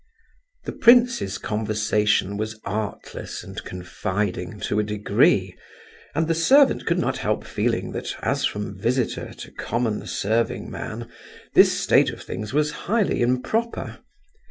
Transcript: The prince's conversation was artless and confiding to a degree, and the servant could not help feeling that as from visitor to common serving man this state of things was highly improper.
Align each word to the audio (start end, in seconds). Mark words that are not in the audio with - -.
The 0.65 0.71
prince's 0.71 1.37
conversation 1.37 2.35
was 2.35 2.59
artless 2.65 3.43
and 3.43 3.63
confiding 3.63 4.59
to 4.61 4.79
a 4.79 4.83
degree, 4.83 5.55
and 6.15 6.27
the 6.27 6.33
servant 6.33 6.87
could 6.87 6.97
not 6.97 7.19
help 7.19 7.45
feeling 7.45 7.91
that 7.91 8.15
as 8.23 8.43
from 8.43 8.79
visitor 8.79 9.31
to 9.35 9.51
common 9.51 10.07
serving 10.07 10.71
man 10.71 11.07
this 11.53 11.79
state 11.79 12.09
of 12.09 12.23
things 12.23 12.51
was 12.51 12.71
highly 12.89 13.21
improper. 13.21 13.99